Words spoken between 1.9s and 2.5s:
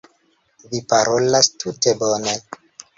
bone.